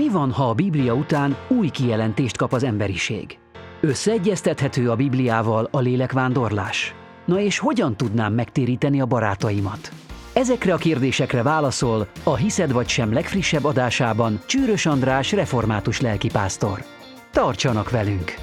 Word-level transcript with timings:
Mi 0.00 0.08
van, 0.08 0.32
ha 0.32 0.48
a 0.48 0.54
Biblia 0.54 0.94
után 0.94 1.36
új 1.48 1.68
kijelentést 1.68 2.36
kap 2.36 2.52
az 2.52 2.62
emberiség? 2.62 3.38
Összeegyeztethető 3.80 4.90
a 4.90 4.96
Bibliával 4.96 5.68
a 5.70 5.78
lélekvándorlás? 5.78 6.94
Na 7.24 7.40
és 7.40 7.58
hogyan 7.58 7.96
tudnám 7.96 8.32
megtéríteni 8.32 9.00
a 9.00 9.06
barátaimat? 9.06 9.92
Ezekre 10.32 10.72
a 10.72 10.76
kérdésekre 10.76 11.42
válaszol 11.42 12.06
a 12.22 12.36
Hiszed 12.36 12.72
vagy 12.72 12.88
sem 12.88 13.12
legfrissebb 13.12 13.64
adásában 13.64 14.40
Csűrös 14.46 14.86
András 14.86 15.32
református 15.32 16.00
lelkipásztor. 16.00 16.84
Tartsanak 17.30 17.90
velünk! 17.90 18.34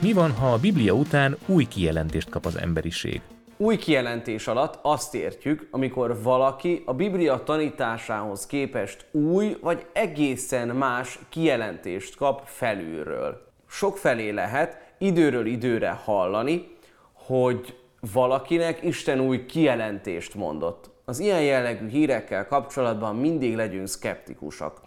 Mi 0.00 0.12
van, 0.12 0.32
ha 0.32 0.52
a 0.52 0.58
Biblia 0.58 0.92
után 0.92 1.36
új 1.46 1.64
kijelentést 1.64 2.30
kap 2.30 2.46
az 2.46 2.58
emberiség? 2.58 3.20
Új 3.56 3.76
kijelentés 3.76 4.46
alatt 4.46 4.78
azt 4.82 5.14
értjük, 5.14 5.68
amikor 5.70 6.22
valaki 6.22 6.82
a 6.86 6.94
Biblia 6.94 7.42
tanításához 7.44 8.46
képest 8.46 9.06
új 9.10 9.56
vagy 9.60 9.86
egészen 9.92 10.68
más 10.68 11.18
kijelentést 11.28 12.16
kap 12.16 12.42
felülről. 12.44 13.46
Sok 13.68 13.96
felé 13.96 14.30
lehet 14.30 14.94
időről 14.98 15.46
időre 15.46 15.90
hallani, 16.04 16.76
hogy 17.12 17.78
valakinek 18.12 18.82
Isten 18.82 19.20
új 19.20 19.46
kijelentést 19.46 20.34
mondott. 20.34 20.90
Az 21.04 21.18
ilyen 21.18 21.42
jellegű 21.42 21.88
hírekkel 21.88 22.46
kapcsolatban 22.46 23.16
mindig 23.16 23.56
legyünk 23.56 23.86
szkeptikusak. 23.86 24.80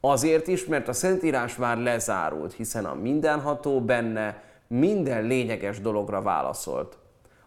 Azért 0.00 0.46
is, 0.46 0.64
mert 0.66 0.88
a 0.88 0.92
Szentírás 0.92 1.56
már 1.56 1.78
lezárult, 1.78 2.52
hiszen 2.52 2.84
a 2.84 2.94
mindenható 2.94 3.80
benne 3.80 4.42
minden 4.66 5.24
lényeges 5.24 5.80
dologra 5.80 6.22
válaszolt. 6.22 6.98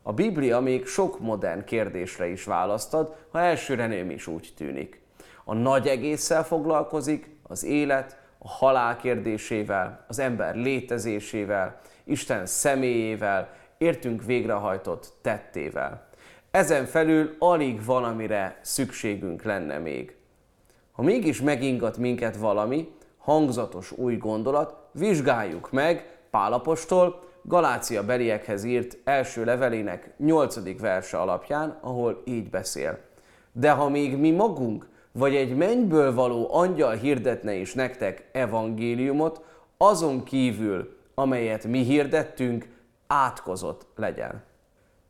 A 0.09 0.13
Biblia 0.13 0.59
még 0.59 0.85
sok 0.85 1.19
modern 1.19 1.63
kérdésre 1.63 2.27
is 2.27 2.43
választad, 2.43 3.15
ha 3.31 3.39
elsőre 3.39 3.87
nem 3.87 4.09
is 4.09 4.27
úgy 4.27 4.53
tűnik. 4.57 5.01
A 5.43 5.53
nagy 5.53 5.87
egésszel 5.87 6.43
foglalkozik, 6.43 7.29
az 7.43 7.63
élet, 7.63 8.17
a 8.37 8.47
halál 8.47 8.97
kérdésével, 8.97 10.05
az 10.07 10.19
ember 10.19 10.55
létezésével, 10.55 11.79
Isten 12.03 12.45
személyével, 12.45 13.49
értünk 13.77 14.25
végrehajtott 14.25 15.13
tettével. 15.21 16.07
Ezen 16.51 16.85
felül 16.85 17.35
alig 17.39 17.85
valamire 17.85 18.59
szükségünk 18.61 19.43
lenne 19.43 19.77
még. 19.77 20.15
Ha 20.91 21.01
mégis 21.01 21.41
megingat 21.41 21.97
minket 21.97 22.37
valami, 22.37 22.91
hangzatos 23.17 23.91
új 23.91 24.17
gondolat, 24.17 24.75
vizsgáljuk 24.91 25.71
meg 25.71 26.17
Pálapostól 26.29 27.28
Galácia 27.43 28.05
beliekhez 28.05 28.63
írt 28.63 28.97
első 29.03 29.43
levelének 29.43 30.13
8. 30.17 30.79
verse 30.79 31.17
alapján, 31.17 31.77
ahol 31.81 32.21
így 32.25 32.49
beszél. 32.49 32.99
De 33.51 33.71
ha 33.71 33.89
még 33.89 34.17
mi 34.17 34.31
magunk, 34.31 34.87
vagy 35.11 35.35
egy 35.35 35.55
mennyből 35.55 36.13
való 36.13 36.53
angyal 36.53 36.95
hirdetne 36.95 37.53
is 37.53 37.73
nektek 37.73 38.29
evangéliumot, 38.31 39.41
azon 39.77 40.23
kívül, 40.23 40.97
amelyet 41.15 41.63
mi 41.63 41.83
hirdettünk, 41.83 42.67
átkozott 43.07 43.87
legyen. 43.95 44.43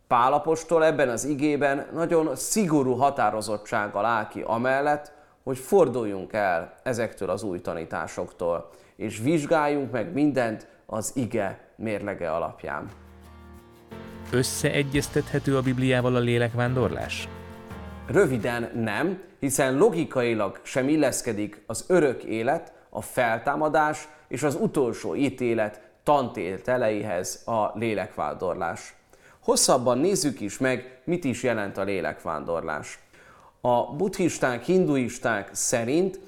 Pálapostól 0.08 0.86
ebben 0.86 1.10
az 1.10 1.26
igében 1.26 1.88
nagyon 1.94 2.36
szigorú 2.36 2.94
határozottsággal 2.94 4.06
áll 4.06 4.28
ki 4.28 4.42
amellett, 4.42 5.12
hogy 5.44 5.58
forduljunk 5.58 6.34
el 6.34 6.74
ezektől 6.84 7.30
az 7.30 7.44
új 7.44 7.62
tanításoktól, 7.62 8.70
és 8.96 9.20
vizsgáljunk 9.20 9.92
meg 9.92 10.14
mindent 10.14 10.68
az 10.90 11.12
ige 11.16 11.60
mérlege 11.76 12.32
alapján. 12.32 12.90
Összeegyeztethető 14.32 15.58
a 15.58 15.62
Bibliával 15.62 16.16
a 16.16 16.20
lélekvándorlás? 16.20 17.28
Röviden 18.08 18.72
nem, 18.76 19.22
hiszen 19.40 19.78
logikailag 19.78 20.60
sem 20.64 20.88
illeszkedik 20.88 21.64
az 21.66 21.86
örök 21.88 22.24
élet, 22.24 22.74
a 22.90 23.02
feltámadás 23.02 24.08
és 24.28 24.44
az 24.44 24.56
utolsó 24.56 25.16
ítélet 25.16 25.82
tantételeihez 26.04 27.42
a 27.46 27.78
lélekvándorlás. 27.78 28.96
Hosszabban 29.44 29.98
nézzük 29.98 30.40
is 30.40 30.58
meg, 30.58 31.02
mit 31.04 31.24
is 31.24 31.44
jelent 31.44 31.78
a 31.78 31.84
lélekvándorlás. 31.84 33.00
A 33.62 33.96
buddhisták, 33.96 34.64
hinduisták 34.64 35.50
szerint 35.52 36.20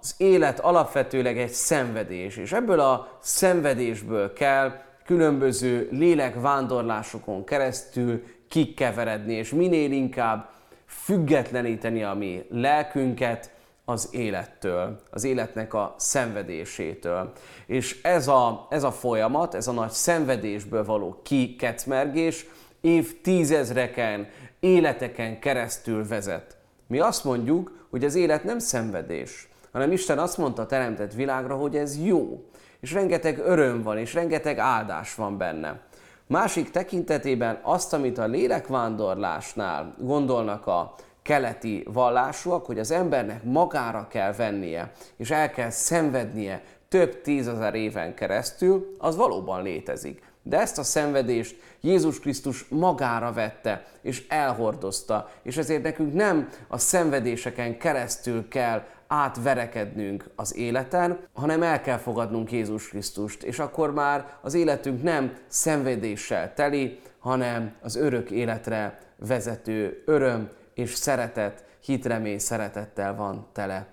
az 0.00 0.14
élet 0.16 0.60
alapvetőleg 0.60 1.38
egy 1.38 1.50
szenvedés, 1.50 2.36
és 2.36 2.52
ebből 2.52 2.80
a 2.80 3.18
szenvedésből 3.20 4.32
kell 4.32 4.72
különböző 5.04 5.88
lélekvándorlásokon 5.90 7.44
keresztül 7.44 8.22
kikeveredni, 8.48 9.34
és 9.34 9.50
minél 9.50 9.92
inkább 9.92 10.48
függetleníteni 10.86 12.02
a 12.02 12.14
mi 12.14 12.46
lelkünket, 12.50 13.50
az 13.84 14.08
élettől, 14.10 15.00
az 15.10 15.24
életnek 15.24 15.74
a 15.74 15.94
szenvedésétől. 15.98 17.32
És 17.66 18.02
ez 18.02 18.28
a, 18.28 18.66
ez 18.70 18.82
a 18.82 18.92
folyamat, 18.92 19.54
ez 19.54 19.66
a 19.66 19.72
nagy 19.72 19.90
szenvedésből 19.90 20.84
való 20.84 21.20
kikecmergés 21.22 22.46
évtizedreken, 22.80 24.28
életeken 24.60 25.38
keresztül 25.38 26.06
vezet. 26.06 26.56
Mi 26.86 26.98
azt 26.98 27.24
mondjuk, 27.24 27.86
hogy 27.90 28.04
az 28.04 28.14
élet 28.14 28.44
nem 28.44 28.58
szenvedés, 28.58 29.48
hanem 29.72 29.92
Isten 29.92 30.18
azt 30.18 30.38
mondta 30.38 30.62
a 30.62 30.66
teremtett 30.66 31.12
világra, 31.12 31.56
hogy 31.56 31.76
ez 31.76 32.04
jó, 32.04 32.44
és 32.80 32.92
rengeteg 32.92 33.38
öröm 33.38 33.82
van, 33.82 33.98
és 33.98 34.14
rengeteg 34.14 34.58
áldás 34.58 35.14
van 35.14 35.38
benne. 35.38 35.80
Másik 36.26 36.70
tekintetében 36.70 37.58
azt, 37.62 37.92
amit 37.92 38.18
a 38.18 38.26
lélekvándorlásnál 38.26 39.94
gondolnak 39.98 40.66
a 40.66 40.94
keleti 41.22 41.86
vallásúak, 41.92 42.66
hogy 42.66 42.78
az 42.78 42.90
embernek 42.90 43.42
magára 43.42 44.06
kell 44.08 44.32
vennie, 44.32 44.92
és 45.16 45.30
el 45.30 45.50
kell 45.50 45.70
szenvednie 45.70 46.62
több 46.88 47.20
tízezer 47.20 47.74
éven 47.74 48.14
keresztül, 48.14 48.94
az 48.98 49.16
valóban 49.16 49.62
létezik. 49.62 50.22
De 50.42 50.60
ezt 50.60 50.78
a 50.78 50.82
szenvedést 50.82 51.56
Jézus 51.80 52.20
Krisztus 52.20 52.68
magára 52.68 53.32
vette, 53.32 53.84
és 54.02 54.26
elhordozta, 54.28 55.30
és 55.42 55.56
ezért 55.56 55.82
nekünk 55.82 56.14
nem 56.14 56.48
a 56.68 56.78
szenvedéseken 56.78 57.78
keresztül 57.78 58.48
kell 58.48 58.82
átverekednünk 59.12 60.24
az 60.36 60.56
életen, 60.56 61.18
hanem 61.32 61.62
el 61.62 61.80
kell 61.80 61.96
fogadnunk 61.96 62.52
Jézus 62.52 62.88
Krisztust, 62.88 63.42
és 63.42 63.58
akkor 63.58 63.92
már 63.94 64.26
az 64.40 64.54
életünk 64.54 65.02
nem 65.02 65.32
szenvedéssel 65.46 66.54
teli, 66.54 66.98
hanem 67.18 67.72
az 67.82 67.96
örök 67.96 68.30
életre 68.30 68.98
vezető 69.16 70.02
öröm 70.06 70.48
és 70.74 70.94
szeretet, 70.94 71.64
hitremény 71.84 72.38
szeretettel 72.38 73.14
van 73.14 73.46
tele. 73.52 73.86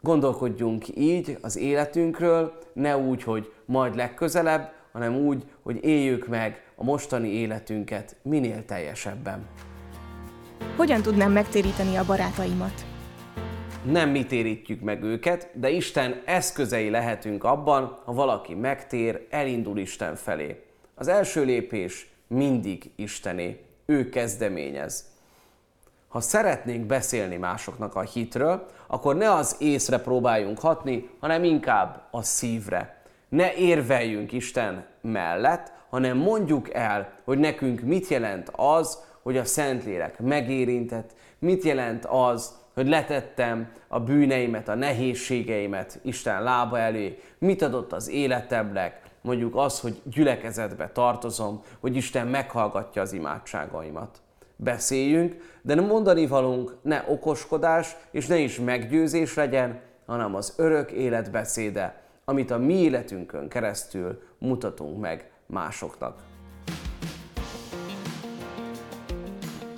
Gondolkodjunk 0.00 0.96
így 0.96 1.38
az 1.40 1.56
életünkről, 1.56 2.58
ne 2.72 2.96
úgy, 2.96 3.22
hogy 3.22 3.52
majd 3.64 3.96
legközelebb, 3.96 4.72
hanem 4.92 5.16
úgy, 5.16 5.44
hogy 5.62 5.84
éljük 5.84 6.26
meg 6.26 6.62
a 6.74 6.84
mostani 6.84 7.28
életünket 7.28 8.16
minél 8.22 8.64
teljesebben. 8.64 9.46
Hogyan 10.76 11.02
tudnám 11.02 11.32
megtéríteni 11.32 11.96
a 11.96 12.04
barátaimat? 12.04 12.89
Nem 13.84 14.10
mi 14.10 14.26
térítjük 14.26 14.80
meg 14.80 15.02
őket, 15.02 15.48
de 15.52 15.70
Isten 15.70 16.22
eszközei 16.24 16.90
lehetünk 16.90 17.44
abban, 17.44 17.98
ha 18.04 18.12
valaki 18.12 18.54
megtér, 18.54 19.26
elindul 19.30 19.78
Isten 19.78 20.14
felé. 20.14 20.62
Az 20.94 21.08
első 21.08 21.44
lépés 21.44 22.10
mindig 22.26 22.90
Istené. 22.96 23.60
Ő 23.86 24.08
kezdeményez. 24.08 25.04
Ha 26.08 26.20
szeretnénk 26.20 26.86
beszélni 26.86 27.36
másoknak 27.36 27.94
a 27.94 28.00
hitről, 28.00 28.66
akkor 28.86 29.16
ne 29.16 29.32
az 29.32 29.56
észre 29.58 29.98
próbáljunk 29.98 30.58
hatni, 30.58 31.10
hanem 31.20 31.44
inkább 31.44 32.02
a 32.10 32.22
szívre. 32.22 33.02
Ne 33.28 33.54
érveljünk 33.54 34.32
Isten 34.32 34.86
mellett, 35.00 35.72
hanem 35.90 36.16
mondjuk 36.16 36.74
el, 36.74 37.12
hogy 37.24 37.38
nekünk 37.38 37.80
mit 37.80 38.08
jelent 38.08 38.50
az, 38.56 38.98
hogy 39.22 39.36
a 39.36 39.44
Szentlélek 39.44 40.18
megérintett, 40.18 41.10
mit 41.38 41.62
jelent 41.62 42.06
az, 42.06 42.59
hogy 42.80 42.88
letettem 42.88 43.68
a 43.88 44.00
bűneimet, 44.00 44.68
a 44.68 44.74
nehézségeimet 44.74 45.98
Isten 46.02 46.42
lába 46.42 46.78
elé, 46.78 47.18
mit 47.38 47.62
adott 47.62 47.92
az 47.92 48.08
életemnek, 48.08 49.00
mondjuk 49.20 49.56
az, 49.56 49.80
hogy 49.80 50.00
gyülekezetbe 50.04 50.88
tartozom, 50.88 51.62
hogy 51.80 51.96
Isten 51.96 52.26
meghallgatja 52.26 53.02
az 53.02 53.12
imádságaimat. 53.12 54.20
Beszéljünk, 54.56 55.36
de 55.62 55.74
nem 55.74 55.84
mondani 55.84 56.26
valunk 56.26 56.76
ne 56.82 57.04
okoskodás 57.08 57.96
és 58.10 58.26
ne 58.26 58.38
is 58.38 58.58
meggyőzés 58.58 59.34
legyen, 59.34 59.80
hanem 60.06 60.34
az 60.34 60.54
örök 60.56 60.90
élet 60.90 61.30
beszéde, 61.30 62.02
amit 62.24 62.50
a 62.50 62.58
mi 62.58 62.74
életünkön 62.74 63.48
keresztül 63.48 64.22
mutatunk 64.38 65.00
meg 65.00 65.30
másoknak. 65.46 66.29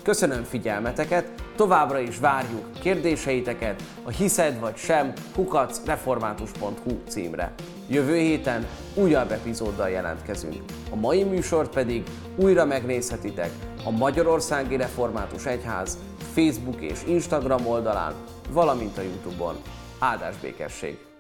Köszönöm 0.03 0.43
figyelmeteket, 0.43 1.29
továbbra 1.57 1.99
is 1.99 2.19
várjuk 2.19 2.65
kérdéseiteket 2.81 3.83
a 4.03 4.11
hiszed 4.11 4.61
vagy 4.61 4.77
sem 4.77 5.13
kukacreformátus.hu 5.35 6.99
címre. 7.09 7.55
Jövő 7.89 8.17
héten 8.17 8.67
újabb 8.95 9.31
epizóddal 9.31 9.91
jelentkezünk. 9.91 10.63
A 10.91 10.97
mai 10.97 11.23
műsort 11.23 11.73
pedig 11.73 12.03
újra 12.37 12.65
megnézhetitek 12.65 13.51
a 13.85 13.91
Magyarországi 13.91 14.77
Református 14.77 15.47
Egyház 15.47 15.99
Facebook 16.33 16.81
és 16.81 16.99
Instagram 17.07 17.67
oldalán, 17.67 18.15
valamint 18.51 18.99
a 18.99 19.03
Youtube-on. 19.03 19.57
Áldás 19.99 20.37
békesség! 20.41 21.12